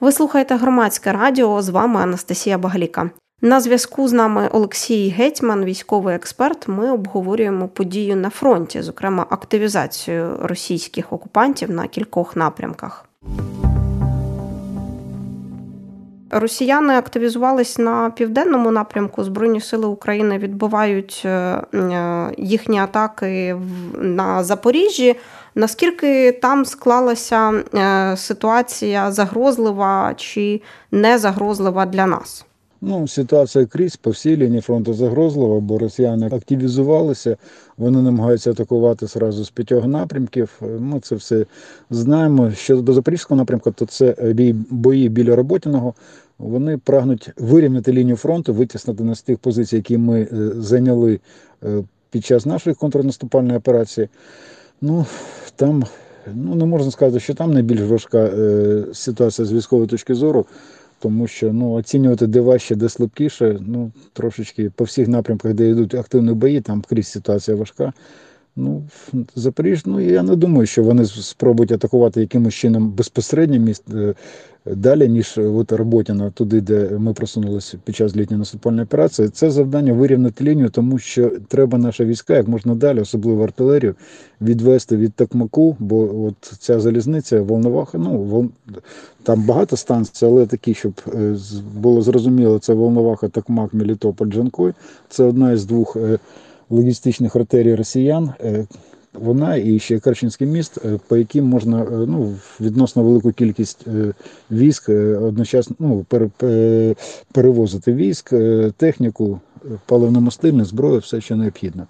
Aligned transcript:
Ви 0.00 0.12
слухаєте 0.12 0.56
громадське 0.56 1.12
радіо. 1.12 1.62
З 1.62 1.68
вами 1.68 2.00
Анастасія 2.00 2.58
Багаліка. 2.58 3.10
На 3.42 3.60
зв'язку 3.60 4.08
з 4.08 4.12
нами 4.12 4.48
Олексій 4.52 5.08
Гетьман, 5.08 5.64
військовий 5.64 6.14
експерт. 6.14 6.68
Ми 6.68 6.90
обговорюємо 6.90 7.68
подію 7.68 8.16
на 8.16 8.30
фронті, 8.30 8.82
зокрема 8.82 9.26
активізацію 9.30 10.38
російських 10.42 11.12
окупантів 11.12 11.70
на 11.70 11.86
кількох 11.86 12.36
напрямках. 12.36 13.04
Росіяни 16.30 16.94
активізувались 16.94 17.78
на 17.78 18.10
південному 18.10 18.70
напрямку. 18.70 19.24
Збройні 19.24 19.60
сили 19.60 19.86
України 19.86 20.38
відбувають 20.38 21.22
е, 21.24 21.28
е, 21.28 22.34
їхні 22.38 22.78
атаки 22.78 23.56
на 23.98 24.44
Запоріжжі. 24.44 25.16
Наскільки 25.58 26.32
там 26.32 26.64
склалася 26.64 27.52
е, 27.74 28.16
ситуація 28.16 29.12
загрозлива 29.12 30.14
чи 30.16 30.60
не 30.90 31.18
загрозлива 31.18 31.86
для 31.86 32.06
нас? 32.06 32.46
Ну, 32.80 33.08
ситуація 33.08 33.66
крізь 33.66 33.96
по 33.96 34.10
всій 34.10 34.36
лінії 34.36 34.60
фронту 34.60 34.94
загрозлива, 34.94 35.60
бо 35.60 35.78
росіяни 35.78 36.26
активізувалися, 36.26 37.36
вони 37.76 38.02
намагаються 38.02 38.50
атакувати 38.50 39.06
зразу 39.06 39.44
з 39.44 39.50
п'ятьох 39.50 39.86
напрямків. 39.86 40.60
Ми 40.78 41.00
це 41.00 41.14
все 41.14 41.46
знаємо. 41.90 42.50
Щодо 42.50 42.82
до 42.82 42.92
Запорізького 42.92 43.38
напрямку, 43.38 43.70
то 43.70 43.86
це 43.86 44.34
бої 44.70 45.08
біля 45.08 45.36
Роботіного. 45.36 45.94
Вони 46.38 46.78
прагнуть 46.78 47.30
вирівняти 47.36 47.92
лінію 47.92 48.16
фронту, 48.16 48.54
витіснити 48.54 49.04
нас 49.04 49.18
з 49.18 49.22
тих 49.22 49.38
позицій, 49.38 49.76
які 49.76 49.98
ми 49.98 50.20
е, 50.20 50.28
зайняли 50.56 51.20
е, 51.64 51.84
під 52.10 52.24
час 52.24 52.46
нашої 52.46 52.76
контрнаступальної 52.76 53.58
операції. 53.58 54.08
Ну 54.80 55.06
там 55.56 55.84
ну 56.34 56.54
не 56.54 56.64
можна 56.64 56.90
сказати, 56.90 57.20
що 57.20 57.34
там 57.34 57.52
найбільш 57.52 57.80
важка 57.80 58.18
е, 58.18 58.84
ситуація 58.92 59.46
з 59.46 59.52
військової 59.52 59.88
точки 59.88 60.14
зору, 60.14 60.46
тому 60.98 61.26
що 61.26 61.52
ну 61.52 61.72
оцінювати 61.72 62.26
де 62.26 62.40
важче, 62.40 62.74
де 62.74 62.88
слабкіше, 62.88 63.58
ну 63.60 63.92
трошечки 64.12 64.70
по 64.70 64.84
всіх 64.84 65.08
напрямках, 65.08 65.54
де 65.54 65.68
йдуть 65.68 65.94
активні 65.94 66.32
бої, 66.32 66.60
там 66.60 66.84
крізь 66.88 67.08
ситуація 67.08 67.56
важка. 67.56 67.92
Ну, 68.58 68.82
Запоріж, 69.34 69.86
ну 69.86 70.00
я 70.00 70.22
не 70.22 70.36
думаю, 70.36 70.66
що 70.66 70.82
вони 70.82 71.04
спробують 71.04 71.72
атакувати 71.72 72.20
якимось 72.20 72.54
чином 72.54 72.90
безпосередньо 72.90 73.58
міст 73.58 73.84
е, 73.94 74.14
далі, 74.66 75.08
ніж 75.08 75.38
от 75.38 75.72
Роботіна, 75.72 76.30
туди, 76.30 76.60
де 76.60 76.90
ми 76.98 77.12
просунулися 77.12 77.78
під 77.84 77.96
час 77.96 78.16
літньої 78.16 78.38
наступальної 78.38 78.84
операції. 78.84 79.28
Це 79.28 79.50
завдання 79.50 79.92
вирівняти 79.92 80.44
лінію, 80.44 80.70
тому 80.70 80.98
що 80.98 81.32
треба 81.48 81.78
наші 81.78 82.04
війська 82.04 82.36
як 82.36 82.48
можна 82.48 82.74
далі, 82.74 83.00
особливо 83.00 83.44
артилерію, 83.44 83.94
відвести 84.40 84.96
від 84.96 85.14
Токмаку, 85.14 85.76
бо 85.78 86.26
от 86.26 86.52
ця 86.58 86.80
залізниця, 86.80 87.42
Волноваха, 87.42 87.98
ну 87.98 88.18
вол... 88.18 88.48
там 89.22 89.46
багато 89.46 89.76
станцій, 89.76 90.26
але 90.26 90.46
такі, 90.46 90.74
щоб 90.74 90.92
е, 91.14 91.36
було 91.74 92.02
зрозуміло, 92.02 92.58
це 92.58 92.74
Волноваха, 92.74 93.28
Токмак, 93.28 93.74
Мелітополь, 93.74 94.26
Джанкой. 94.26 94.72
Це 95.08 95.24
одна 95.24 95.52
із 95.52 95.64
двох. 95.64 95.96
Логістичних 96.70 97.36
артерій 97.36 97.74
росіян. 97.74 98.32
Е, 98.40 98.66
вона 99.12 99.56
і 99.56 99.78
ще 99.78 99.98
Керченський 99.98 100.46
міст, 100.46 100.78
е, 100.84 100.98
по 101.08 101.16
яким 101.16 101.46
можна 101.46 101.82
е, 101.82 101.86
ну, 101.90 102.34
відносно 102.60 103.02
велику 103.02 103.32
кількість 103.32 103.86
військ 104.50 104.88
одночасно 105.20 105.76
ну, 105.78 106.06
перевозити 107.32 107.92
військ, 107.92 108.32
техніку, 108.76 109.40
паливно-мастильне, 109.88 110.64
зброю, 110.64 110.98
все, 110.98 111.20
що 111.20 111.36
необхідно. 111.36 111.86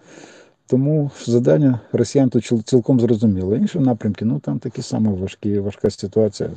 Тому 0.67 1.11
завдання 1.27 1.81
росіян 1.93 2.29
тут 2.29 2.63
цілком 2.65 3.01
зрозуміло. 3.01 3.57
Інші 3.57 3.79
напрямки, 3.79 4.25
ну 4.25 4.39
там 4.39 4.59
такі 4.59 4.83
самі 4.83 5.09
важкі, 5.09 5.59
важка 5.59 5.91
ситуація. 5.91 6.51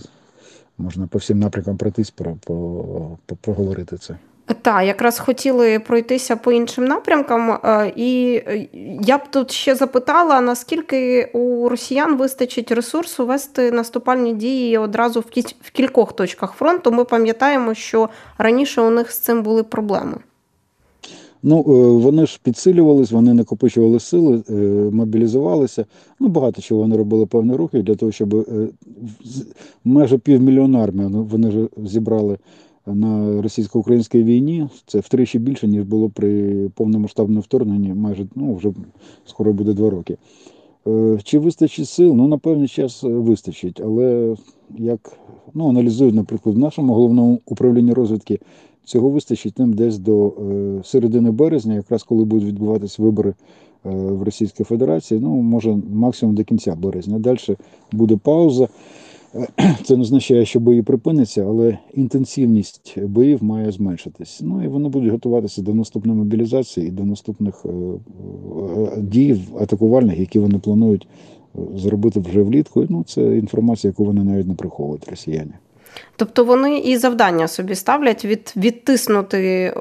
Можна 0.78 1.08
по 1.08 1.18
всім 1.18 1.40
напрямкам 1.40 1.78
пройтись, 1.78 2.12
про, 2.12 2.38
про, 2.46 3.18
про, 3.26 3.38
проговорити 3.42 3.98
це. 3.98 4.16
Так, 4.54 4.86
якраз 4.86 5.20
хотіли 5.20 5.80
пройтися 5.80 6.36
по 6.36 6.52
іншим 6.52 6.86
напрямкам, 6.86 7.52
е, 7.52 7.94
і 7.96 8.42
е, 8.48 8.68
я 9.02 9.18
б 9.18 9.22
тут 9.32 9.52
ще 9.52 9.76
запитала, 9.76 10.42
наскільки 10.42 11.26
у 11.34 11.70
росіян 11.70 12.18
вистачить 12.18 12.72
ресурсу 12.72 13.26
вести 13.26 13.72
наступальні 13.72 14.34
дії 14.34 14.78
одразу 14.78 15.24
в 15.62 15.72
кількох 15.72 16.14
точках 16.14 16.52
фронту. 16.52 16.92
Ми 16.92 17.04
пам'ятаємо, 17.04 17.74
що 17.74 18.10
раніше 18.38 18.82
у 18.82 18.90
них 18.90 19.12
з 19.12 19.20
цим 19.20 19.44
були 19.44 19.64
проблеми. 19.64 20.18
Ну, 21.44 21.60
е, 21.60 22.04
вони 22.04 22.26
ж 22.26 22.40
підсилювались, 22.44 23.12
вони 23.12 23.34
накопичували 23.34 24.00
сили, 24.00 24.44
мобілізувалися. 24.92 25.86
Ну, 26.20 26.28
багато 26.28 26.62
чого 26.62 26.82
вони 26.82 26.98
робили 26.98 27.26
певні 27.26 27.56
рухи 27.56 27.82
для 27.82 27.96
того, 27.96 28.12
щоб 28.12 28.48
майже 29.86 30.18
півмільйона 30.18 30.84
армії 30.84 31.10
ну, 31.12 31.24
вони 31.24 31.50
вже 31.50 31.68
зібрали 31.78 32.38
на 32.94 33.42
російсько-українській 33.42 34.24
війні 34.24 34.68
це 34.86 35.00
втричі 35.00 35.40
більше, 35.40 35.68
ніж 35.68 35.84
було 35.84 36.10
при 36.10 36.54
повномасштабному 36.70 37.42
вторгненні, 37.42 37.94
майже 37.94 38.28
ну, 38.36 38.56
вже 38.56 38.72
скоро 39.26 39.54
буде 39.54 39.74
два 39.74 39.90
роки. 39.90 40.18
Е, 40.88 41.20
чи 41.24 41.40
вистачить 41.40 41.90
сил? 41.90 42.14
Ну, 42.16 42.28
на 42.28 42.38
певний 42.38 42.68
час 42.68 43.04
вистачить, 43.04 43.82
але 43.84 44.36
як 44.78 45.18
ну, 45.54 45.70
аналізують, 45.70 46.16
наприклад, 46.16 46.56
в 46.56 46.60
нашому 46.60 46.94
головному 46.94 47.40
управлінні 47.46 47.94
розвідки, 47.94 48.40
цього 48.84 49.10
вистачить 49.10 49.54
тим 49.54 49.74
десь 49.74 50.00
до 50.00 50.28
е, 50.28 50.82
середини 50.84 51.32
березня, 51.32 51.74
якраз 51.74 52.04
коли 52.04 52.26
будуть 52.26 52.48
відбуватися 52.48 53.04
вибори 53.04 53.30
е, 53.30 53.36
в 53.90 54.24
Російській 54.24 54.64
Федерації, 54.64 55.20
ну, 55.20 55.30
може 55.30 55.78
максимум 55.94 56.36
до 56.36 56.44
кінця 56.44 56.76
березня. 56.76 57.20
Далі 57.20 57.38
буде 57.92 58.18
пауза. 58.18 58.68
Це 59.84 59.96
не 59.96 60.02
означає, 60.02 60.46
що 60.46 60.60
бої 60.60 60.82
припиняться, 60.82 61.46
але 61.46 61.78
інтенсивність 61.94 63.00
боїв 63.00 63.44
має 63.44 63.72
зменшитись. 63.72 64.40
Ну 64.44 64.64
і 64.64 64.68
вони 64.68 64.90
будуть 64.90 65.12
готуватися 65.12 65.62
до 65.62 65.74
наступної 65.74 66.20
мобілізації 66.20 66.88
і 66.88 66.92
до 66.92 67.06
наступних 67.06 67.66
е, 67.66 67.70
е, 67.70 69.02
дій 69.02 69.42
атакувальних, 69.60 70.20
які 70.20 70.40
вони 70.40 70.60
планують 70.60 71.08
е, 71.56 71.60
зробити 71.76 72.20
вже 72.20 72.42
влітку. 72.42 72.86
Ну 72.90 73.04
це 73.08 73.22
інформація, 73.22 73.90
яку 73.90 74.06
вони 74.06 74.24
навіть 74.24 74.48
не 74.48 74.54
приховують 74.54 75.10
росіяни. 75.10 75.54
Тобто 76.16 76.46
вони 76.46 76.78
і 76.78 76.98
завдання 76.98 77.48
собі 77.48 77.76
ставлять 77.76 78.26
від 78.26 78.54
відтиснути 78.58 79.72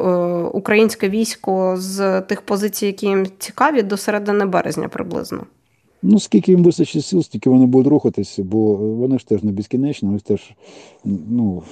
українське 0.53 1.09
військо 1.09 1.75
з 1.79 2.21
тих 2.21 2.43
позицій, 2.43 2.87
які 2.87 3.07
їм 3.07 3.27
цікаві, 3.39 3.83
до 3.83 3.97
середини 3.97 4.47
березня 4.47 4.89
приблизно. 4.89 5.47
Ну, 6.03 6.21
скільки 6.21 6.53
їм 6.53 6.63
вистачить 6.63 7.05
сил, 7.05 7.23
стільки 7.23 7.51
вони 7.51 7.67
будуть 7.67 7.91
рухатися, 7.91 8.45
бо 8.45 8.75
вони 8.75 9.19
ж 9.19 9.27
теж 9.27 9.43
не 9.43 9.53
безкінечні, 9.53 10.09
них 10.09 10.23
теж 10.23 10.55
ну, 11.05 11.63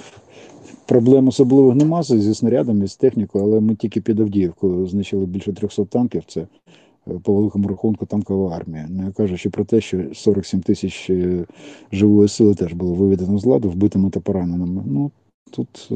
проблем 0.85 1.27
особливих 1.27 1.75
нема 1.75 2.03
зі 2.03 2.33
снарядами, 2.33 2.87
з 2.87 2.95
технікою, 2.95 3.43
але 3.43 3.59
ми 3.59 3.75
тільки 3.75 4.01
під 4.01 4.19
Авдіївкою 4.19 4.87
знищили 4.87 5.25
більше 5.25 5.53
300 5.53 5.85
танків. 5.85 6.23
Це 6.27 6.41
е, 6.41 7.19
по 7.23 7.33
великому 7.33 7.67
рахунку 7.67 8.05
танкова 8.05 8.55
армія. 8.55 8.87
Не 8.89 9.11
кажучи 9.11 9.49
про 9.49 9.65
те, 9.65 9.81
що 9.81 10.03
47 10.13 10.61
тисяч 10.61 11.09
е, 11.09 11.45
живої 11.91 12.29
сили 12.29 12.55
теж 12.55 12.73
було 12.73 12.93
виведено 12.93 13.37
з 13.37 13.45
ладу, 13.45 13.69
вбитими 13.69 14.09
та 14.09 14.19
пораненими. 14.19 14.83
Ну, 14.85 15.11
тут 15.51 15.89
е, 15.91 15.95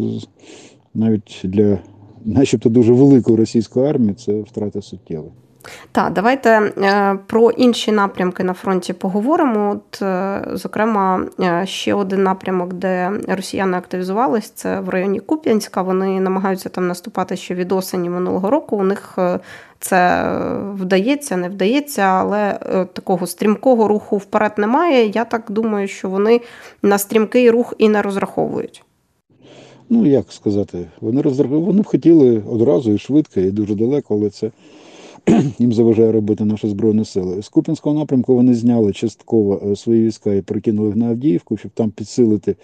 навіть 0.94 1.42
для 1.44 1.80
начебто 2.26 2.70
дуже 2.70 2.94
великої 2.94 3.38
російської 3.38 3.86
армії 3.86 4.14
це 4.14 4.42
втрати 4.42 4.82
суттєві. 4.82 5.32
Так, 5.92 6.14
давайте 6.14 6.50
е, 6.50 7.20
про 7.28 7.52
інші 7.52 7.92
напрямки 7.92 8.44
на 8.44 8.54
фронті 8.54 8.94
поговоримо. 8.94 9.72
От, 9.72 10.02
е, 10.02 10.42
Зокрема, 10.54 11.26
е, 11.40 11.66
ще 11.66 11.94
один 11.94 12.24
напрямок, 12.24 12.74
де 12.74 13.12
росіяни 13.28 13.78
активізувались, 13.78 14.50
це 14.50 14.80
в 14.80 14.90
районі 14.90 15.20
Куп'янська. 15.20 15.82
Вони 15.82 16.20
намагаються 16.20 16.70
там 16.70 16.88
наступати 16.88 17.36
ще 17.36 17.56
від 17.56 17.72
осені 17.72 18.10
минулого 18.10 18.50
року. 18.50 18.78
У 18.78 18.84
них 18.84 19.20
це 19.80 20.32
вдається, 20.74 21.38
не 21.38 21.50
вдається, 21.50 22.02
але 22.02 22.54
такого 22.94 23.28
стрімкого 23.28 23.88
руху 23.88 24.18
вперед 24.18 24.54
немає. 24.58 25.08
Я 25.08 25.26
так 25.26 25.46
думаю, 25.50 25.88
що 25.88 26.10
вони 26.10 26.42
на 26.82 26.98
стрімкий 26.98 27.50
рух 27.50 27.74
і 27.78 27.90
не 27.90 28.02
розраховують. 28.02 28.84
Ну, 29.90 30.06
як 30.06 30.32
сказати, 30.32 30.86
вони 31.02 31.22
розраховували, 31.22 31.66
вони 31.66 31.84
хотіли 31.84 32.44
одразу 32.50 32.92
і 32.92 32.98
швидко, 32.98 33.40
і 33.40 33.52
дуже 33.52 33.76
далеко, 33.76 34.16
але 34.16 34.30
це 34.30 34.52
їм 35.60 35.74
заважає 35.74 36.12
робити 36.12 36.46
наші 36.46 36.68
збройні 36.68 37.06
сили. 37.06 37.42
З 37.42 37.50
Купінського 37.50 38.00
напрямку 38.00 38.36
вони 38.36 38.54
зняли 38.54 38.94
частково 38.94 39.62
е, 39.66 39.76
свої 39.76 40.06
війська 40.06 40.34
і 40.34 40.42
перекинули 40.42 40.88
їх 40.88 40.96
на 40.96 41.10
Авдіївку, 41.10 41.58
щоб 41.58 41.72
там 41.72 41.92
підсилити 41.92 42.56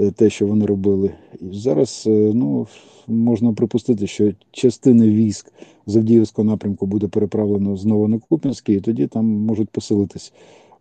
е, 0.00 0.10
те, 0.10 0.30
що 0.30 0.46
вони 0.46 0.66
робили. 0.66 1.10
І 1.40 1.44
зараз 1.52 2.04
е, 2.06 2.30
ну, 2.34 2.66
можна 3.06 3.52
припустити, 3.52 4.06
що 4.06 4.32
частина 4.50 5.06
військ 5.06 5.52
з 5.86 5.96
Авдіївського 5.96 6.50
напрямку 6.50 6.86
буде 6.86 7.08
переправлено 7.08 7.76
знову 7.76 8.08
на 8.08 8.18
Купінський, 8.18 8.76
і 8.76 8.80
тоді 8.80 9.06
там 9.06 9.24
можуть 9.26 9.70
посилитись 9.70 10.32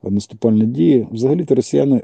наступальні 0.04 0.66
дії. 0.66 1.07
Взагалі-то 1.12 1.56
росіяни 1.56 2.01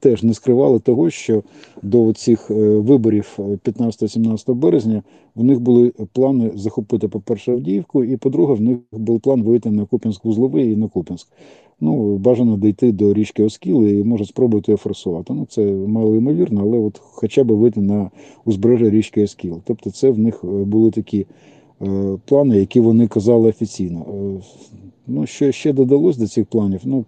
теж 0.00 0.22
не 0.22 0.34
скривали 0.34 0.78
того, 0.78 1.10
що 1.10 1.42
до 1.82 2.12
цих 2.12 2.50
виборів 2.50 3.34
15-17 3.38 4.54
березня 4.54 5.02
в 5.34 5.44
них 5.44 5.60
були 5.60 5.92
плани 6.12 6.50
захопити, 6.54 7.08
по-перше, 7.08 7.52
Авдіївку, 7.52 8.04
і 8.04 8.16
по-друге, 8.16 8.54
в 8.54 8.60
них 8.60 8.78
був 8.92 9.20
план 9.20 9.42
вийти 9.42 9.70
на 9.70 9.84
Куп'янськ-Вузловий 9.84 10.72
і 10.72 10.76
на 10.76 10.88
Куп'янськ. 10.88 11.28
Ну, 11.80 12.16
бажано 12.16 12.56
дійти 12.56 12.92
до 12.92 13.14
річки 13.14 13.44
Оскіл 13.44 13.86
і 13.86 14.04
може 14.04 14.24
спробувати 14.24 14.72
його 14.72 14.78
форсувати. 14.78 15.32
Ну, 15.32 15.46
це 15.50 15.64
мало 15.72 16.16
ймовірно, 16.16 16.60
але 16.60 16.78
от 16.78 16.98
хоча 16.98 17.44
б 17.44 17.52
вийти 17.52 17.80
на 17.80 18.10
узбережжя 18.44 18.90
річки 18.90 19.24
Оскіл. 19.24 19.60
Тобто, 19.64 19.90
це 19.90 20.10
в 20.10 20.18
них 20.18 20.44
були 20.44 20.90
такі 20.90 21.26
е, 21.82 22.18
плани, 22.24 22.58
які 22.58 22.80
вони 22.80 23.06
казали 23.08 23.48
офіційно. 23.48 24.06
Ну, 25.10 25.26
що 25.26 25.52
ще 25.52 25.72
додалось 25.72 26.16
до 26.16 26.26
цих 26.26 26.46
планів? 26.46 26.80
Ну, 26.84 27.04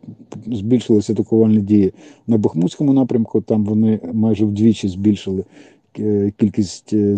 збільшилися 0.47 1.13
атакувальні 1.13 1.61
дії 1.61 1.93
на 2.27 2.39
Бахмутському 2.39 2.93
напрямку. 2.93 3.41
Там 3.41 3.65
вони 3.65 4.01
майже 4.13 4.45
вдвічі 4.45 4.89
збільшили 4.89 5.45
Е, 5.99 6.33
кількість 6.37 6.93
е, 6.93 7.17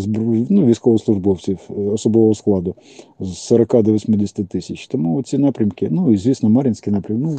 ну, 0.51 0.67
військовослужбовців 0.67 1.59
е, 1.71 1.73
особового 1.73 2.35
складу 2.35 2.75
з 3.21 3.39
40 3.39 3.83
до 3.83 3.93
80 3.93 4.49
тисяч. 4.49 4.87
Тому 4.87 5.23
ці 5.23 5.39
напрямки, 5.39 5.89
ну 5.91 6.13
і 6.13 6.17
звісно, 6.17 6.51
Мар'їнський 6.51 6.93
напрямок. 6.93 7.31
Ну 7.31 7.39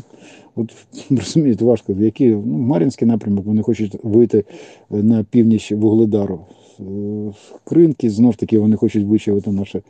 от 0.55 0.73
розумієте, 1.09 1.65
важко, 1.65 1.93
в 1.93 2.01
які 2.01 2.29
ну, 2.29 2.57
Мар'їнський 2.57 3.07
напрямок 3.07 3.45
вони 3.45 3.61
хочуть 3.61 3.97
вийти 4.03 4.43
на 4.89 5.23
північ 5.23 5.71
Вугледару. 5.71 6.39
Кринки 7.63 8.09
знов 8.09 8.35
таки 8.35 8.59
вони 8.59 8.75
хочуть 8.75 9.05
вичавити 9.05 9.51
наші 9.51 9.81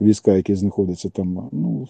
війська, 0.00 0.36
які 0.36 0.54
знаходяться 0.54 1.08
там. 1.08 1.48
Ну 1.52 1.88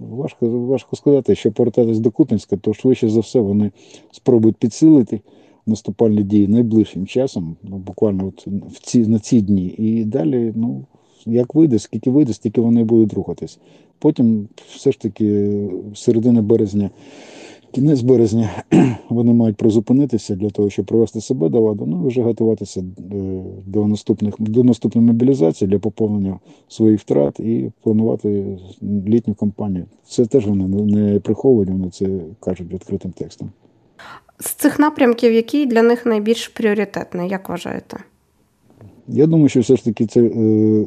важко 0.00 0.48
важко 0.48 0.96
сказати, 0.96 1.34
що 1.34 1.52
повертатись 1.52 1.98
до 1.98 2.10
Купінська, 2.10 2.56
то 2.56 2.74
швидше 2.74 3.08
за 3.08 3.20
все 3.20 3.40
вони 3.40 3.70
спробують 4.10 4.56
підсилити 4.56 5.20
наступальні 5.66 6.22
дії 6.22 6.48
найближчим 6.48 7.06
часом, 7.06 7.56
ну, 7.62 7.76
буквально 7.76 8.26
от 8.26 8.46
в 8.46 8.80
ці, 8.82 9.06
на 9.06 9.18
ці 9.18 9.40
дні. 9.40 9.74
І 9.78 10.04
далі, 10.04 10.52
ну, 10.56 10.84
як 11.26 11.54
вийде, 11.54 11.78
скільки 11.78 12.10
вийде, 12.10 12.32
стільки 12.32 12.60
вони 12.60 12.84
будуть 12.84 13.14
рухатись. 13.14 13.58
Потім, 13.98 14.48
все 14.74 14.92
ж 14.92 15.00
таки, 15.00 15.58
середина 15.94 16.42
березня, 16.42 16.90
кінець 17.74 18.00
березня, 18.00 18.50
вони 19.08 19.32
мають 19.32 19.56
призупинитися 19.56 20.34
для 20.34 20.50
того, 20.50 20.70
щоб 20.70 20.86
привести 20.86 21.20
себе 21.20 21.48
до 21.48 21.60
ладу, 21.60 21.86
ну 21.86 22.04
і 22.04 22.08
вже 22.08 22.22
готуватися 22.22 22.80
е, 22.80 22.84
до 23.66 23.86
наступних 23.86 24.34
до 24.38 24.64
наступної 24.64 25.06
мобілізації 25.06 25.68
для 25.68 25.78
поповнення 25.78 26.38
своїх 26.68 27.00
втрат 27.00 27.40
і 27.40 27.70
планувати 27.82 28.58
літню 28.82 29.34
кампанію. 29.34 29.86
Це 30.08 30.26
теж 30.26 30.46
вони 30.46 30.66
не 30.66 31.20
приховують, 31.20 31.70
вони 31.70 31.90
це 31.90 32.06
кажуть 32.40 32.72
відкритим 32.72 33.10
текстом. 33.10 33.50
З 34.40 34.50
цих 34.50 34.78
напрямків, 34.78 35.32
який 35.32 35.66
для 35.66 35.82
них 35.82 36.06
найбільш 36.06 36.48
пріоритетний, 36.48 37.28
як 37.28 37.48
вважаєте? 37.48 37.96
Я 39.08 39.26
думаю, 39.26 39.48
що 39.48 39.60
все 39.60 39.76
ж 39.76 39.84
таки 39.84 40.06
це 40.06 40.20
е, 40.20 40.86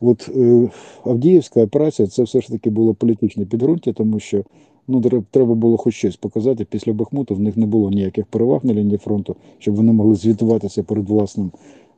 от 0.00 0.28
е, 0.36 0.68
Авдіївська 1.04 1.60
операція 1.60 2.08
це 2.08 2.22
все 2.22 2.40
ж 2.40 2.48
таки 2.48 2.70
було 2.70 2.94
політичне 2.94 3.44
підґрунтя, 3.44 3.92
тому 3.92 4.20
що 4.20 4.44
ну, 4.88 5.00
треба 5.30 5.54
було 5.54 5.76
хоч 5.76 5.94
щось 5.94 6.16
показати. 6.16 6.64
Після 6.64 6.92
Бахмуту 6.92 7.34
в 7.34 7.40
них 7.40 7.56
не 7.56 7.66
було 7.66 7.90
ніяких 7.90 8.26
переваг 8.26 8.64
на 8.64 8.74
лінії 8.74 8.98
фронту, 8.98 9.36
щоб 9.58 9.74
вони 9.74 9.92
могли 9.92 10.14
звітуватися 10.14 10.82
перед 10.82 11.08
власним 11.08 11.50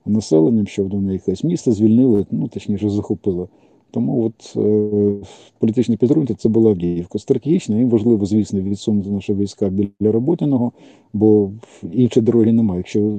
населенням, 0.07 0.67
що 0.67 0.85
вони 0.85 1.13
якесь 1.13 1.45
місто 1.45 1.73
звільнили, 1.73 2.27
ну 2.31 2.49
точніше 2.49 2.91
захопили. 2.91 3.49
Тому 3.91 4.25
от 4.25 4.57
е, 4.57 5.27
політичне 5.59 5.97
підґрунтя 5.97 6.35
це 6.35 6.49
була 6.49 6.71
Авдіївка. 6.71 7.19
Стратегічно 7.19 7.79
їм 7.79 7.89
важливо, 7.91 8.27
звісно, 8.27 8.61
відсунути 8.61 9.11
наші 9.11 9.35
війська 9.35 9.69
біля 9.69 10.13
Роботиного, 10.13 10.73
бо 11.13 11.51
іншої 11.93 12.27
дороги 12.27 12.53
немає. 12.53 12.79
Якщо 12.79 13.19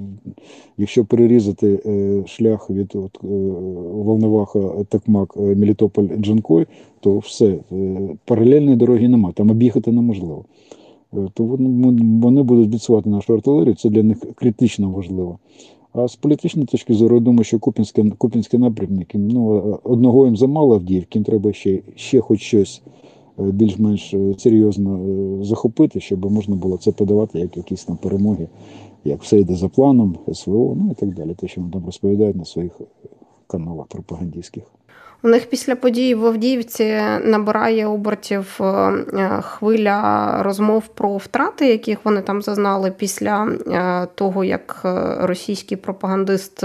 якщо 0.78 1.06
перерізати 1.06 1.80
е, 1.86 2.24
шлях 2.28 2.70
від 2.70 2.96
от, 2.96 3.20
е, 3.24 3.28
Волноваха, 3.94 4.84
Такмак, 4.90 5.34
е, 5.38 5.42
Мелітополь, 5.42 6.08
Джанкой, 6.18 6.66
то 7.00 7.18
все, 7.18 7.60
е, 7.72 8.00
паралельної 8.26 8.78
дороги 8.78 9.08
немає, 9.08 9.34
там 9.34 9.52
об'їхати 9.52 9.92
неможливо. 9.92 10.46
Е, 11.14 11.28
то 11.34 11.44
вони 11.44 12.44
будуть 12.44 12.74
відсувати 12.74 13.10
нашу 13.10 13.34
артилерію, 13.34 13.76
це 13.76 13.90
для 13.90 14.04
них 14.04 14.18
критично 14.36 14.90
важливо. 14.90 15.40
А 15.94 16.08
з 16.08 16.16
політичної 16.16 16.68
точки 16.68 16.94
зору, 16.94 17.16
я 17.16 17.22
думаю, 17.22 17.44
що 17.44 17.60
Купінський, 17.60 18.12
Купінський 18.18 18.60
напрямки 18.60 19.18
ну, 19.18 19.80
одного 19.84 20.26
їм 20.26 20.38
замало 20.38 20.76
Авдіївки, 20.76 21.20
їм 21.20 21.26
треба 21.26 21.54
ще 21.54 21.82
ще 21.96 22.22
хоч 22.22 22.42
щось 22.42 22.82
е, 23.40 23.44
більш-менш 23.44 24.14
е, 24.14 24.36
серйозно 24.38 24.98
е, 24.98 25.44
захопити, 25.44 26.00
щоб 26.00 26.32
можна 26.32 26.56
було 26.56 26.78
це 26.78 26.92
подавати 26.92 27.40
як 27.40 27.58
якісь 27.58 27.84
там 27.84 27.98
перемоги, 27.98 28.48
як 29.06 29.24
все 29.24 29.40
йде 29.40 29.56
за 29.56 29.70
планом, 29.70 30.18
СВО, 30.34 30.78
ну 30.80 30.92
і 30.92 30.94
так 30.94 31.14
далі. 31.14 31.34
Те, 31.34 31.48
що 31.48 31.62
вони 31.62 31.74
там 31.74 31.86
розповідають 31.86 32.36
на 32.36 32.46
своїх 32.46 32.82
каналах 33.50 33.88
пропагандистських. 33.88 34.64
У 35.24 35.28
них 35.28 35.50
після 35.50 35.76
подій 35.76 36.16
в 36.16 36.26
Авдіївці 36.26 37.02
набирає 37.24 37.88
обертів 37.88 38.58
е, 38.62 39.42
хвиля 39.42 40.38
розмов 40.44 40.88
про 40.88 41.18
втрати, 41.18 41.68
яких 41.68 41.98
вони 42.04 42.22
там 42.22 42.42
зазнали 42.42 42.92
після 42.92 43.48
е, 43.48 44.08
того, 44.16 44.44
як 44.44 44.82
е, 44.86 45.16
російський 45.20 45.78
пропагандист. 45.78 46.64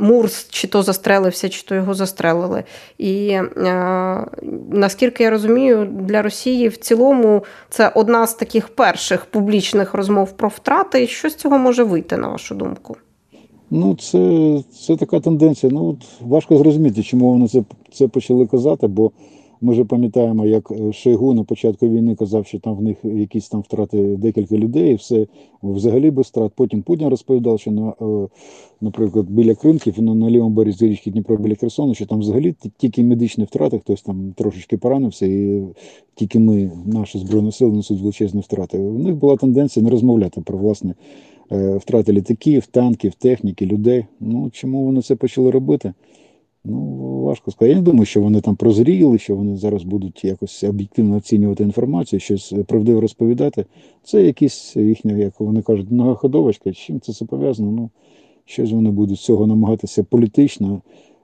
Мурс 0.00 0.48
чи 0.48 0.68
то 0.68 0.82
застрелився, 0.82 1.48
чи 1.48 1.62
то 1.62 1.74
його 1.74 1.94
застрелили. 1.94 2.64
І 2.98 3.28
е, 3.28 4.24
наскільки 4.72 5.22
я 5.22 5.30
розумію, 5.30 5.84
для 5.84 6.22
Росії 6.22 6.68
в 6.68 6.76
цілому 6.76 7.44
це 7.70 7.92
одна 7.94 8.26
з 8.26 8.34
таких 8.34 8.68
перших 8.68 9.24
публічних 9.24 9.94
розмов 9.94 10.32
про 10.32 10.48
втрати. 10.48 11.06
Що 11.06 11.30
з 11.30 11.34
цього 11.34 11.58
може 11.58 11.82
вийти, 11.82 12.16
на 12.16 12.28
вашу 12.28 12.54
думку? 12.54 12.96
Ну, 13.70 13.94
це 13.94 14.62
це 14.70 14.96
така 14.96 15.20
тенденція. 15.20 15.72
Ну, 15.72 15.88
от 15.88 16.28
Важко 16.28 16.56
зрозуміти, 16.56 17.02
чому 17.02 17.32
вони 17.32 17.48
це 17.48 17.64
це 17.90 18.08
почали 18.08 18.46
казати, 18.46 18.86
бо 18.86 19.10
ми 19.60 19.72
вже 19.72 19.84
пам'ятаємо, 19.84 20.46
як 20.46 20.70
е, 20.70 20.92
Шойгу 20.92 21.34
на 21.34 21.44
початку 21.44 21.88
війни 21.88 22.14
казав, 22.14 22.46
що 22.46 22.58
там 22.58 22.76
в 22.76 22.82
них 22.82 22.96
якісь 23.04 23.48
там 23.48 23.60
втрати 23.60 24.16
декілька 24.16 24.56
людей, 24.56 24.92
і 24.92 24.94
все 24.94 25.26
взагалі 25.62 26.10
без 26.10 26.26
втрат. 26.26 26.52
Потім 26.56 26.82
Путін 26.82 27.08
розповідав, 27.08 27.60
що 27.60 27.70
на, 27.70 27.88
е, 28.00 28.28
наприклад, 28.80 29.30
біля 29.30 29.54
Кримків, 29.54 30.02
на, 30.02 30.14
на 30.14 30.30
лівому 30.30 30.54
березі 30.54 30.88
річки 30.88 31.10
Дніпро 31.10 31.36
біля 31.36 31.54
Херсону, 31.54 31.94
що 31.94 32.06
там 32.06 32.18
взагалі 32.18 32.54
тільки 32.76 33.04
медичні 33.04 33.44
втрати, 33.44 33.78
хтось 33.78 34.02
там 34.02 34.32
трошечки 34.36 34.76
поранився, 34.76 35.26
і 35.26 35.62
тільки 36.14 36.38
ми, 36.38 36.70
наші 36.86 37.18
збройні 37.18 37.52
сили, 37.52 37.72
несуть 37.72 38.00
величезні 38.00 38.40
втрати. 38.40 38.78
У 38.78 38.98
них 38.98 39.16
була 39.16 39.36
тенденція 39.36 39.84
не 39.84 39.90
розмовляти 39.90 40.40
про 40.40 40.58
власне. 40.58 40.94
Е, 41.52 41.76
втрати 41.76 42.12
літаків, 42.12 42.66
танків, 42.66 43.14
техніки, 43.14 43.66
людей. 43.66 44.04
Ну 44.20 44.50
чому 44.52 44.84
вони 44.84 45.02
це 45.02 45.16
почали 45.16 45.50
робити? 45.50 45.92
Ну, 46.64 46.80
важко 47.22 47.50
сказати. 47.50 47.70
Я 47.70 47.76
не 47.76 47.82
думаю, 47.82 48.04
що 48.04 48.20
вони 48.20 48.40
там 48.40 48.56
прозріли, 48.56 49.18
що 49.18 49.36
вони 49.36 49.56
зараз 49.56 49.82
будуть 49.82 50.24
якось 50.24 50.64
об'єктивно 50.64 51.16
оцінювати 51.16 51.64
інформацію, 51.64 52.20
щось 52.20 52.54
правдиво 52.66 53.00
розповідати. 53.00 53.64
Це 54.04 54.22
якісь 54.22 54.76
їхня, 54.76 55.16
як 55.16 55.40
вони 55.40 55.62
кажуть, 55.62 55.90
многоходовочка. 55.90 56.72
Чим 56.72 57.00
це 57.00 57.24
пов'язано? 57.24 57.70
Ну, 57.70 57.90
щось 58.44 58.72
вони 58.72 58.90
будуть 58.90 59.18
з 59.18 59.24
цього 59.24 59.46
намагатися 59.46 60.04
політично 60.04 60.80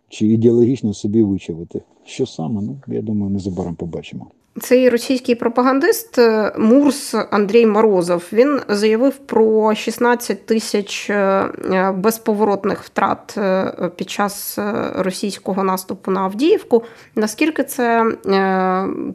чи 0.09 0.27
ідеологічно 0.27 0.95
собі 0.95 1.23
вичавити. 1.23 1.81
Що 2.05 2.27
саме? 2.27 2.63
Ну, 2.63 2.77
я 2.87 3.03
думаю, 3.03 3.33
незабаром 3.33 3.75
побачимо. 3.75 4.27
Цей 4.61 4.89
російський 4.89 5.35
пропагандист 5.35 6.19
е, 6.19 6.53
Мурс 6.59 7.15
Андрій 7.31 7.67
Морозов 7.67 8.25
він 8.33 8.61
заявив 8.69 9.17
про 9.17 9.75
16 9.75 10.47
тисяч 10.47 11.11
е, 11.11 11.93
безповоротних 11.97 12.83
втрат 12.83 13.35
е, 13.39 13.73
під 13.97 14.11
час 14.11 14.59
російського 14.95 15.65
наступу 15.65 16.11
на 16.11 16.21
Авдіївку. 16.21 16.83
Наскільки 17.15 17.65
це 17.65 18.05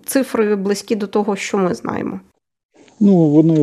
цифри 0.05 0.55
близькі 0.55 0.95
до 0.95 1.07
того, 1.07 1.35
що 1.35 1.57
ми 1.57 1.73
знаємо? 1.73 2.19
Ну, 2.99 3.15
вони 3.15 3.55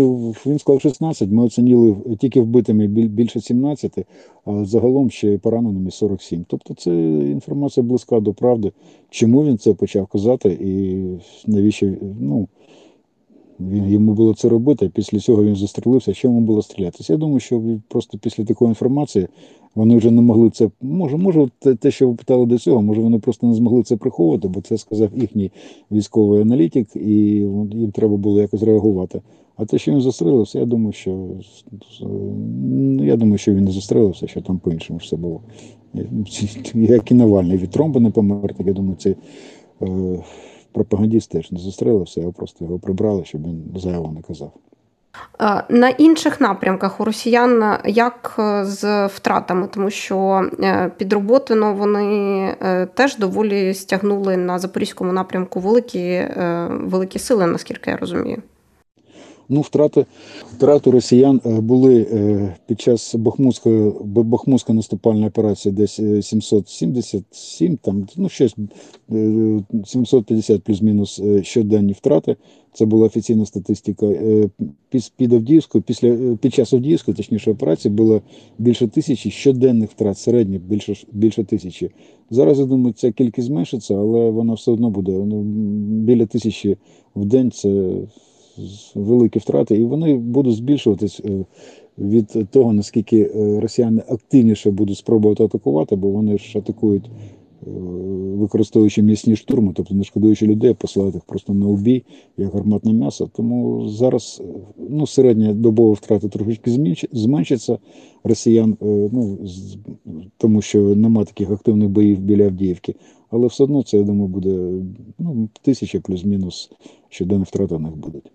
він 0.47 0.59
сказав 0.59 0.81
16, 0.81 1.31
Ми 1.31 1.45
оцінили 1.45 1.97
тільки 2.19 2.41
вбитими 2.41 2.87
більше 2.87 3.41
17, 3.41 3.99
а 4.45 4.65
загалом 4.65 5.11
ще 5.11 5.33
й 5.33 5.39
пораненими 5.39 5.91
47. 5.91 6.45
Тобто, 6.49 6.75
це 6.75 6.91
інформація 7.21 7.85
близька 7.85 8.21
до 8.21 8.33
правди. 8.33 8.73
Чому 9.11 9.45
він 9.45 9.59
це 9.59 9.75
почав 9.75 10.07
казати, 10.07 10.49
і 10.49 11.05
навіщо 11.51 11.93
ну, 12.21 12.49
він 13.61 13.89
йому 13.89 14.15
було 14.15 14.35
це 14.35 14.49
робити? 14.49 14.91
Після 14.95 15.19
цього 15.19 15.45
він 15.45 15.57
застрелився. 15.57 16.15
Що 16.15 16.29
йому 16.29 16.41
було 16.41 16.63
стрілятися? 16.63 17.13
Я 17.13 17.19
думаю, 17.19 17.41
що 17.41 17.63
просто 17.89 18.19
після 18.19 18.45
такої 18.45 18.69
інформації 18.69 19.29
вони 19.77 19.97
вже 19.97 20.11
не 20.11 20.23
могли 20.23 20.51
це. 20.51 20.71
Може, 20.81 21.17
може, 21.17 21.49
те, 21.81 21.91
що 21.91 22.09
ви 22.09 22.15
питали 22.15 22.47
до 22.47 22.59
цього, 22.59 22.83
може 22.83 23.01
вони 23.01 23.19
просто 23.19 23.47
не 23.47 23.55
змогли 23.55 23.83
це 23.83 23.97
приховувати, 23.97 24.49
бо 24.49 24.61
це 24.61 24.79
сказав 24.79 25.11
їхній 25.17 25.53
військовий 25.91 26.43
аналітик, 26.43 26.97
і 26.97 27.11
їм 27.73 27.91
треба 27.95 28.17
було 28.17 28.41
якось 28.41 28.63
реагувати. 28.63 29.21
А 29.57 29.65
те, 29.65 29.79
що 29.79 29.93
він 29.93 30.01
застрелився, 30.01 30.59
я 30.59 30.65
думаю, 30.65 30.93
що 30.93 31.29
ну, 32.01 33.05
я 33.05 33.17
думаю, 33.17 33.39
що 33.39 33.55
він 33.55 33.65
не 33.65 33.71
застрелився, 33.71 34.27
що 34.27 34.41
там 34.41 34.59
по-іншому 34.59 34.99
все 34.99 35.17
було. 35.17 35.41
Як 36.75 37.11
і 37.11 37.15
Навальний 37.15 37.57
від 37.57 37.71
тромби 37.71 38.01
не 38.01 38.11
помер, 38.11 38.55
так 38.55 38.67
я 38.67 38.73
думаю, 38.73 38.97
цей 38.97 39.17
е, 39.83 40.19
пропагандіст 40.73 41.31
теж 41.31 41.53
не 41.53 41.59
застрелився, 41.59 42.29
а 42.29 42.33
просто 42.33 42.65
його 42.65 42.79
прибрали, 42.79 43.25
щоб 43.25 43.43
він 43.43 43.63
зайво 43.77 44.13
не 44.13 44.23
казав. 44.23 44.53
На 45.69 45.89
інших 45.89 46.41
напрямках 46.41 47.01
у 47.01 47.05
росіян 47.05 47.79
як 47.85 48.35
з 48.63 49.07
втратами, 49.07 49.69
тому 49.75 49.91
що 49.91 50.51
під 50.97 51.13
Роботино 51.13 51.73
вони 51.73 52.55
теж 52.95 53.17
доволі 53.17 53.75
стягнули 53.75 54.37
на 54.37 54.59
запорізькому 54.59 55.13
напрямку 55.13 55.61
великі 55.61 56.29
великі 56.69 57.19
сили, 57.19 57.47
наскільки 57.47 57.91
я 57.91 57.97
розумію. 57.97 58.43
Ну, 59.49 59.61
втрати 59.61 60.07
втрати 60.57 60.91
росіян 60.91 61.41
е, 61.47 61.61
були 61.61 62.07
е, 62.13 62.55
під 62.67 62.81
час 62.81 63.15
Бахмутської 63.15 63.93
Бахмутської 64.05 64.77
наступальної 64.77 65.29
операції 65.29 65.73
десь 65.73 66.01
777, 66.23 67.73
е, 67.73 67.77
там 67.83 68.07
ну 68.17 68.29
щось 68.29 68.57
750 69.85 70.63
плюс-мінус 70.63 71.23
щоденні 71.43 71.93
втрати. 71.93 72.37
Це 72.73 72.87
була 72.87 73.07
офіційна 73.07 73.47
статистика. 73.47 74.07
Під 75.17 75.33
Авдіївською, 75.33 75.85
після 75.87 76.37
під 76.37 76.55
час 76.55 76.73
Авдіївської, 76.73 77.17
точніше 77.17 77.51
операції, 77.51 77.95
було 77.95 78.23
більше 78.59 78.89
тисячі 78.89 79.31
щоденних 79.31 79.91
втрат, 79.91 80.19
середньо 80.19 80.59
більше 80.59 80.95
більше 81.13 81.45
тисячі. 81.45 81.91
Зараз 82.31 82.59
я 82.59 82.65
думаю, 82.65 82.93
ця 82.93 83.13
кількість 83.13 83.47
зменшиться, 83.47 83.95
але 83.95 84.31
вона 84.31 84.55
все 84.55 84.73
одно 84.73 84.91
буде. 84.91 85.13
Ну, 85.13 85.43
біля 86.03 86.27
тисячі 86.27 86.77
в 87.17 87.25
день 87.25 87.51
це 87.51 87.93
великі 88.95 89.39
втрати, 89.39 89.77
і 89.77 89.85
вони 89.85 90.15
будуть 90.17 90.55
збільшуватись 90.55 91.21
е, 91.25 91.45
від 91.99 92.51
того, 92.51 92.73
наскільки 92.73 93.21
е, 93.23 93.61
росіяни 93.61 94.03
активніше 94.09 94.71
будуть 94.71 94.99
спробувати 94.99 95.45
атакувати, 95.45 95.97
бо 95.97 96.11
вони 96.11 96.39
ж 96.39 96.59
атакують, 96.59 97.05
е, 97.05 97.71
використовуючи 98.37 99.03
м'ясні 99.03 99.37
штурми, 99.37 99.73
тобто 99.77 99.95
не 99.95 100.05
шкодуючи 100.05 100.47
людей, 100.47 100.75
посилають 100.75 101.15
їх 101.15 101.25
просто 101.25 101.55
на 101.55 101.67
убій, 101.67 102.05
як 102.37 102.53
гарматне 102.53 102.93
м'ясо. 102.93 103.31
Тому 103.37 103.89
зараз 103.89 104.43
ну, 104.91 105.07
середня 105.07 105.55
добова 105.55 105.93
втрата 105.93 106.29
трошки 106.29 106.97
зменшиться 107.13 107.79
росіян, 108.25 108.77
ну, 109.13 109.39
тому 110.37 110.63
що 110.63 110.81
нема 110.81 111.25
таких 111.25 111.51
активних 111.51 111.89
боїв 111.89 112.19
біля 112.19 112.45
Авдіївки. 112.45 112.95
Але 113.31 113.47
все 113.47 113.65
одно 113.65 113.83
це, 113.83 113.97
я 113.97 114.03
думаю, 114.03 114.29
буде 114.29 114.83
ну, 115.19 115.49
тисяча 115.63 116.01
плюс-мінус 116.01 116.71
щоденних 117.09 117.49
втрат 117.49 117.73
у 117.73 117.79
них 117.79 117.97
будуть. 117.97 118.31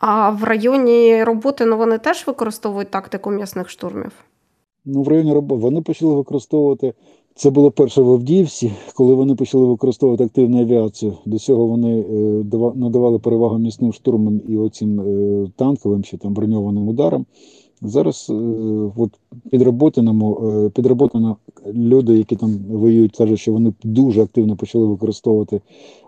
А 0.00 0.30
в 0.30 0.44
районі 0.44 1.24
роботи 1.24 1.64
ну, 1.64 1.76
вони 1.76 1.98
теж 1.98 2.26
використовують 2.26 2.90
тактику 2.90 3.30
м'ясних 3.30 3.70
штурмів? 3.70 4.12
Ну, 4.84 5.02
в 5.02 5.08
районі 5.08 5.32
роботи 5.32 5.62
вони 5.62 5.82
почали 5.82 6.14
використовувати. 6.14 6.94
Це 7.34 7.50
було 7.50 7.70
перше 7.70 8.02
в 8.02 8.12
Авдіївці, 8.12 8.72
коли 8.94 9.14
вони 9.14 9.34
почали 9.34 9.66
використовувати 9.66 10.24
активну 10.24 10.60
авіацію. 10.60 11.16
До 11.26 11.38
цього 11.38 11.66
вони 11.66 12.00
е, 12.00 12.74
надавали 12.74 13.18
перевагу 13.18 13.58
місним 13.58 13.92
штурмам 13.92 14.40
і 14.48 14.56
оцим 14.56 15.00
е, 15.00 15.46
танковим 15.56 16.02
чи 16.02 16.16
там 16.16 16.34
броньованим 16.34 16.88
ударам. 16.88 17.26
Зараз 17.82 18.26
е, 18.30 18.32
от 18.96 19.10
підроботаному, 19.50 20.52
е, 20.66 20.70
підроботано 20.70 21.36
люди, 21.74 22.18
які 22.18 22.36
там 22.36 22.58
воюють, 22.68 23.16
кажуть, 23.16 23.40
що 23.40 23.52
вони 23.52 23.72
дуже 23.84 24.22
активно 24.22 24.56
почали 24.56 24.86
використовувати 24.86 25.60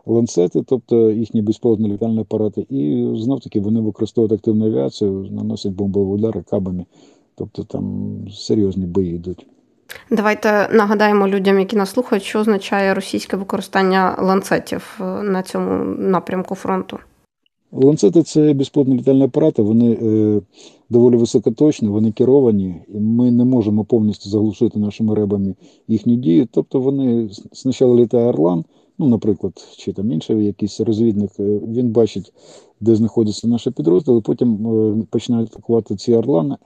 ланцети, 0.06 0.62
тобто 0.66 1.10
їхні 1.10 1.42
безпілотні 1.42 1.92
літальні 1.92 2.20
апарати, 2.20 2.66
і 2.70 3.12
знов 3.16 3.40
таки 3.40 3.60
вони 3.60 3.80
використовують 3.80 4.32
активну 4.32 4.66
авіацію, 4.66 5.28
наносять 5.30 5.72
бомбові 5.72 6.08
удари 6.08 6.42
кабами. 6.50 6.84
Тобто 7.34 7.64
там 7.64 8.16
серйозні 8.30 8.86
бої 8.86 9.14
йдуть. 9.14 9.46
Давайте 10.10 10.68
нагадаємо 10.72 11.28
людям, 11.28 11.58
які 11.58 11.76
нас 11.76 11.90
слухають, 11.90 12.24
що 12.24 12.38
означає 12.38 12.94
російське 12.94 13.36
використання 13.36 14.16
ланцетів 14.18 14.98
е, 15.00 15.04
на 15.22 15.42
цьому 15.42 15.84
напрямку 15.98 16.54
фронту. 16.54 16.98
Ланцети 17.72 18.22
це 18.22 18.54
безплотні 18.54 18.94
літальні 18.94 19.22
апарати, 19.22 19.62
вони 19.62 19.98
е, 20.02 20.40
доволі 20.90 21.16
високоточні, 21.16 21.88
вони 21.88 22.12
керовані, 22.12 22.82
і 22.94 23.00
ми 23.00 23.30
не 23.30 23.44
можемо 23.44 23.84
повністю 23.84 24.30
заглушити 24.30 24.78
нашими 24.78 25.14
ребами 25.14 25.54
їхню 25.88 26.14
дію. 26.14 26.48
Тобто 26.50 26.80
вони 26.80 27.28
спочатку 27.52 27.96
літає 27.96 28.26
Орлан, 28.26 28.64
ну, 28.98 29.08
наприклад, 29.08 29.52
чи 29.76 29.92
там 29.92 30.12
інший 30.12 30.46
якийсь 30.46 30.80
розвідник, 30.80 31.30
е, 31.40 31.60
він 31.68 31.90
бачить, 31.90 32.32
де 32.80 32.96
знаходяться 32.96 33.48
наші 33.48 33.70
підрозділи, 33.70 34.20
потім 34.20 34.66
е, 34.66 35.04
починають 35.10 35.50
атакувати 35.50 35.96
ці 35.96 36.14
орлани. 36.14 36.56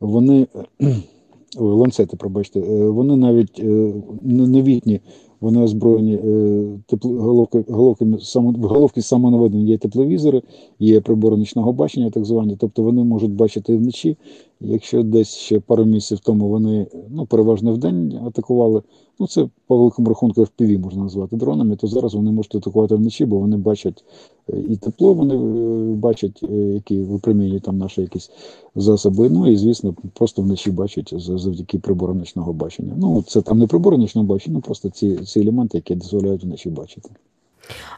Вони 0.00 0.46
ланцети, 1.56 2.16
пробачте, 2.16 2.60
е, 2.60 2.88
вони 2.88 3.16
навіть 3.16 3.60
е, 3.60 3.92
новітні 4.22 5.00
вони 5.40 5.62
озброєні 5.62 6.14
е, 6.14 6.64
головки, 7.02 7.64
головками 7.68 8.18
головки 8.62 9.02
самонаведення 9.02 9.64
є 9.64 9.78
тепловізори, 9.78 10.42
є 10.78 11.00
прибори 11.00 11.36
нічного 11.36 11.72
бачення, 11.72 12.10
так 12.10 12.24
звані. 12.24 12.56
Тобто 12.60 12.82
вони 12.82 13.04
можуть 13.04 13.32
бачити 13.32 13.76
вночі. 13.76 14.16
Якщо 14.60 15.02
десь 15.02 15.36
ще 15.36 15.60
пару 15.60 15.84
місяців 15.84 16.18
тому 16.18 16.48
вони 16.48 16.86
ну, 17.10 17.26
переважно 17.26 17.72
в 17.72 17.78
день 17.78 18.18
атакували, 18.26 18.82
ну 19.18 19.26
це 19.26 19.48
по 19.66 19.78
великому 19.78 20.08
рахунку 20.08 20.40
FPV 20.40 20.78
можна 20.78 21.02
назвати 21.02 21.36
дронами, 21.36 21.76
то 21.76 21.86
зараз 21.86 22.14
вони 22.14 22.30
можуть 22.30 22.54
атакувати 22.54 22.94
вночі, 22.94 23.26
бо 23.26 23.38
вони 23.38 23.56
бачать 23.56 24.04
е, 24.52 24.58
і 24.68 24.76
тепло, 24.76 25.14
вони 25.14 25.34
е, 25.34 25.94
бачать, 25.94 26.42
які 26.74 27.00
випромінюють 27.00 27.62
там 27.62 27.78
наші 27.78 28.00
якісь 28.00 28.30
засоби. 28.74 29.30
Ну 29.30 29.50
і 29.50 29.56
звісно, 29.56 29.94
просто 30.14 30.42
вночі 30.42 30.70
бачать 30.70 31.14
завдяки 31.16 31.78
приборам 31.78 32.18
нічного 32.18 32.52
бачення. 32.52 32.92
Ну 32.96 33.22
це 33.22 33.42
там 33.42 33.58
не 33.58 33.66
прибори 33.66 33.98
нічного 33.98 34.26
бачення, 34.26 34.54
ну 34.54 34.60
просто 34.60 34.90
ці 34.90 35.18
ці 35.28 35.40
елементи, 35.40 35.78
які 35.78 35.94
дозволяють 35.94 36.44
вночі 36.44 36.70
бачити. 36.70 37.10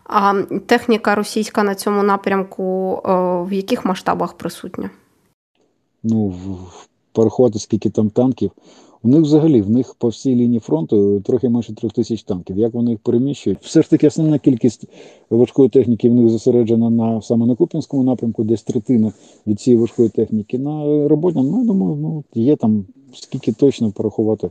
А 0.04 0.42
техніка 0.66 1.14
російська 1.14 1.62
на 1.62 1.74
цьому 1.74 2.02
напрямку 2.02 2.94
е, 3.04 3.10
в 3.42 3.52
яких 3.52 3.84
масштабах 3.84 4.32
присутня? 4.32 4.90
Ну, 6.02 6.34
порахувати, 7.12 7.58
скільки 7.58 7.90
там 7.90 8.10
танків. 8.10 8.50
У 9.02 9.08
них 9.08 9.20
взагалі 9.20 9.62
в 9.62 9.70
них 9.70 9.94
по 9.94 10.08
всій 10.08 10.34
лінії 10.34 10.60
фронту 10.60 11.20
трохи 11.20 11.48
менше 11.48 11.74
трьох 11.74 11.92
тисяч 11.92 12.22
танків. 12.22 12.58
Як 12.58 12.74
вони 12.74 12.90
їх 12.90 13.00
переміщують? 13.00 13.58
Все 13.62 13.82
ж 13.82 13.90
таки, 13.90 14.06
основна 14.06 14.38
кількість 14.38 14.84
важкої 15.30 15.68
техніки 15.68 16.10
в 16.10 16.14
них 16.14 16.28
зосереджена 16.28 16.90
на 16.90 17.22
саме 17.22 17.46
на 17.46 17.54
Куп'янському 17.54 18.02
напрямку, 18.02 18.44
десь 18.44 18.62
третина 18.62 19.12
від 19.46 19.60
цієї 19.60 19.80
важкої 19.80 20.08
техніки. 20.08 20.58
На 20.58 21.08
роботням, 21.08 21.46
ну 21.46 21.58
я 21.58 21.64
думаю, 21.64 21.96
ну 21.96 22.24
є 22.34 22.56
там 22.56 22.84
скільки 23.14 23.52
точно 23.52 23.90
порахувати. 23.90 24.50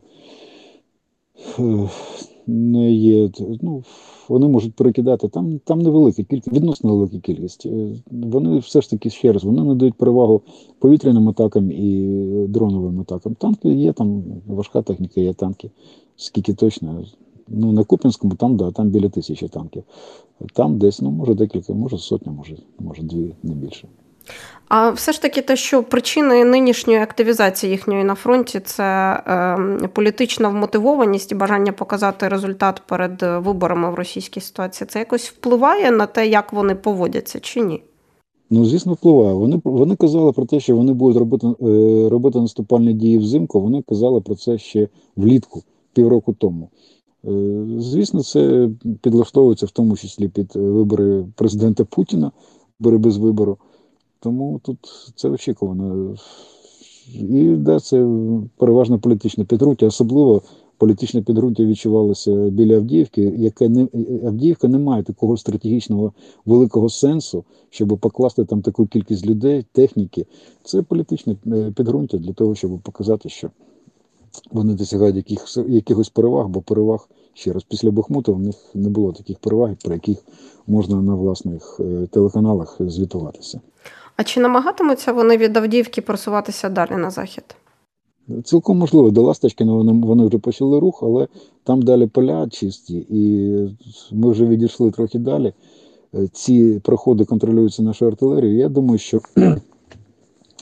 Не 2.47 2.91
є. 2.91 3.29
Ну, 3.61 3.83
Вони 4.29 4.47
можуть 4.47 4.75
перекидати. 4.75 5.27
Там 5.27 5.59
там 5.59 5.79
невелика 5.79 6.23
кількість, 6.23 6.53
відносно 6.53 6.95
велика 6.95 7.19
кількість. 7.19 7.67
Вони 8.11 8.57
все 8.57 8.81
ж 8.81 8.89
таки 8.89 9.09
ще 9.09 9.31
раз 9.33 9.43
вони 9.43 9.63
надають 9.63 9.93
перевагу 9.93 10.41
повітряним 10.79 11.29
атакам 11.29 11.71
і 11.71 12.17
дроновим 12.47 12.99
атакам. 12.99 13.35
Танки 13.35 13.69
є, 13.69 13.93
там 13.93 14.23
важка 14.47 14.81
техніка, 14.81 15.21
є 15.21 15.33
танки. 15.33 15.71
Скільки 16.15 16.53
точно. 16.53 17.03
Ну, 17.47 17.71
на 17.71 17.83
Купінському 17.83 18.35
там, 18.35 18.57
да, 18.57 18.71
там 18.71 18.89
біля 18.89 19.09
тисячі 19.09 19.47
танків. 19.47 19.83
Там 20.53 20.77
десь, 20.77 21.01
ну, 21.01 21.11
може, 21.11 21.33
декілька, 21.33 21.73
може 21.73 21.97
сотня, 21.97 22.31
може, 22.31 22.57
може 22.79 23.03
дві, 23.03 23.35
не 23.43 23.55
більше. 23.55 23.87
А 24.67 24.89
все 24.89 25.11
ж 25.11 25.21
таки, 25.21 25.41
те, 25.41 25.55
що 25.55 25.83
причини 25.83 26.45
нинішньої 26.45 26.99
активізації 26.99 27.71
їхньої 27.71 28.03
на 28.03 28.15
фронті 28.15 28.59
це 28.59 28.83
е, 29.27 29.87
політична 29.93 30.49
вмотивованість 30.49 31.31
і 31.31 31.35
бажання 31.35 31.71
показати 31.71 32.27
результат 32.27 32.81
перед 32.87 33.21
виборами 33.45 33.91
в 33.91 33.95
російській 33.95 34.41
ситуації, 34.41 34.87
це 34.91 34.99
якось 34.99 35.29
впливає 35.29 35.91
на 35.91 36.05
те, 36.05 36.27
як 36.27 36.53
вони 36.53 36.75
поводяться, 36.75 37.39
чи 37.39 37.61
ні? 37.61 37.83
Ну, 38.49 38.65
звісно, 38.65 38.93
впливає. 38.93 39.33
Вони 39.33 39.61
вони 39.63 39.95
казали 39.95 40.31
про 40.31 40.45
те, 40.45 40.59
що 40.59 40.75
вони 40.75 40.93
будуть 40.93 41.17
робити 41.17 41.47
е, 41.47 42.09
робити 42.09 42.39
наступальні 42.39 42.93
дії 42.93 43.17
взимку. 43.17 43.61
Вони 43.61 43.81
казали 43.81 44.21
про 44.21 44.35
це 44.35 44.57
ще 44.57 44.87
влітку, 45.15 45.63
півроку 45.93 46.33
тому. 46.33 46.69
Е, 47.25 47.29
звісно, 47.79 48.23
це 48.23 48.69
підлаштовується 49.01 49.65
в 49.65 49.71
тому 49.71 49.97
числі 49.97 50.27
під 50.27 50.55
вибори 50.55 51.25
президента 51.35 51.85
Путіна, 51.85 52.31
вибори 52.79 52.97
без 52.97 53.17
вибору. 53.17 53.57
Тому 54.19 54.59
тут 54.63 54.77
це 55.15 55.29
очікувано. 55.29 56.15
І 57.13 57.55
да, 57.55 57.79
це 57.79 58.07
переважно 58.57 58.99
політичне 58.99 59.43
підґрунтя, 59.45 59.85
особливо 59.85 60.41
політичне 60.77 61.21
підґрунтя 61.21 61.65
відчувалося 61.65 62.31
біля 62.31 62.75
Авдіївки, 62.75 63.21
яке 63.21 63.69
не 63.69 63.87
Авдіївка 64.25 64.67
не 64.67 64.79
має 64.79 65.03
такого 65.03 65.37
стратегічного 65.37 66.13
великого 66.45 66.89
сенсу, 66.89 67.43
щоб 67.69 67.99
покласти 67.99 68.45
там 68.45 68.61
таку 68.61 68.87
кількість 68.87 69.25
людей, 69.25 69.65
техніки. 69.71 70.25
Це 70.63 70.81
політичне 70.81 71.35
е, 71.47 71.71
підґрунтя 71.75 72.17
для 72.17 72.33
того, 72.33 72.55
щоб 72.55 72.79
показати, 72.79 73.29
що 73.29 73.49
вони 74.51 74.73
досягають 74.73 75.15
яких, 75.15 75.57
якихось 75.67 76.09
переваг, 76.09 76.47
бо 76.47 76.61
переваг 76.61 77.09
ще 77.33 77.53
раз 77.53 77.63
після 77.63 77.91
Бахмута 77.91 78.31
в 78.31 78.39
них 78.39 78.55
не 78.73 78.89
було 78.89 79.11
таких 79.11 79.39
переваг, 79.39 79.75
про 79.83 79.93
яких 79.93 80.17
можна 80.67 81.01
на 81.01 81.15
власних 81.15 81.79
е, 81.79 82.07
телеканалах 82.11 82.77
звітуватися. 82.79 83.61
А 84.19 84.23
чи 84.23 84.39
намагатимуться 84.39 85.11
вони 85.11 85.37
від 85.37 85.57
Авдіївки 85.57 86.01
просуватися 86.01 86.69
далі 86.69 86.95
на 86.95 87.09
захід? 87.09 87.43
Цілком 88.43 88.77
можливо, 88.77 89.11
до 89.11 89.21
Ласточки, 89.21 89.63
вони, 89.63 90.05
вони 90.05 90.25
вже 90.25 90.37
почали 90.37 90.79
рух, 90.79 90.99
але 91.03 91.27
там 91.63 91.81
далі 91.81 92.07
поля 92.07 92.49
чисті, 92.49 93.05
і 93.09 93.51
ми 94.11 94.31
вже 94.31 94.45
відійшли 94.45 94.91
трохи 94.91 95.19
далі. 95.19 95.53
Ці 96.31 96.81
проходи 96.83 97.25
контролюються 97.25 97.83
нашою 97.83 98.11
артилерією. 98.11 98.59
Я 98.59 98.69
думаю, 98.69 98.99
що 98.99 99.21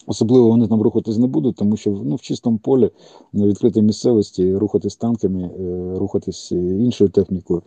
Особливо 0.09 0.47
вони 0.47 0.67
там 0.67 0.81
рухатись 0.81 1.17
не 1.17 1.27
будуть, 1.27 1.55
тому 1.55 1.77
що 1.77 2.01
ну, 2.03 2.15
в 2.15 2.21
чистому 2.21 2.57
полі 2.57 2.89
на 3.33 3.47
відкритій 3.47 3.81
місцевості 3.81 4.55
рухатись 4.55 4.95
танками, 4.95 5.43
е, 5.59 5.97
рухатись 5.97 6.51
іншою 6.51 7.09
технікою 7.09 7.61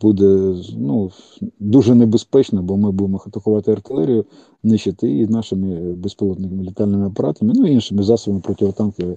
буде 0.00 0.54
ну, 0.76 1.10
дуже 1.60 1.94
небезпечно, 1.94 2.62
бо 2.62 2.76
ми 2.76 2.90
будемо 2.90 3.22
атакувати 3.26 3.72
артилерію, 3.72 4.24
нищити 4.62 5.18
і 5.18 5.26
нашими 5.26 5.92
безпілотними 5.92 6.62
літальними 6.62 7.06
апаратами, 7.06 7.52
ну 7.56 7.66
і 7.66 7.72
іншими 7.72 8.02
засобами 8.02 8.40
протитанковими, 8.40 9.16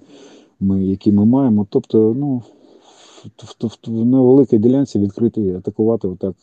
які 0.79 1.11
ми 1.11 1.25
маємо. 1.25 1.67
Тобто, 1.69 2.15
ну, 2.17 2.41
в, 3.37 3.65
в, 3.65 3.77
в, 3.87 4.05
на 4.05 4.21
великій 4.21 4.57
ділянці 4.57 4.99
відкритій 4.99 5.51
атакувати 5.51 6.07
отак. 6.07 6.35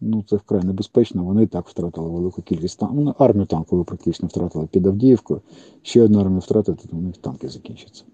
Ну, 0.00 0.24
це 0.28 0.36
вкрай 0.36 0.64
небезпечно. 0.64 1.24
Вони 1.24 1.46
так 1.46 1.68
втратили 1.68 2.10
велику 2.10 2.42
кількість 2.42 2.78
танків. 2.78 3.00
Ну, 3.00 3.14
армію 3.18 3.46
танкову 3.46 3.84
практично 3.84 4.28
втратили 4.28 4.66
під 4.66 4.86
Авдіївкою. 4.86 5.40
Ще 5.82 6.02
одну 6.02 6.20
армію 6.20 6.40
втратити, 6.40 6.88
то 6.88 6.96
у 6.96 7.00
них 7.00 7.16
танки 7.16 7.48
закінчаться. 7.48 8.04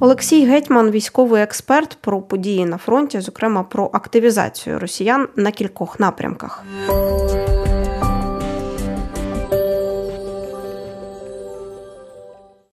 Олексій 0.00 0.46
Гетьман, 0.46 0.90
військовий 0.90 1.42
експерт 1.42 1.98
про 2.00 2.22
події 2.22 2.66
на 2.66 2.76
фронті, 2.76 3.20
зокрема 3.20 3.62
про 3.62 3.90
активізацію 3.92 4.78
росіян 4.78 5.28
на 5.36 5.50
кількох 5.50 6.00
напрямках. 6.00 6.64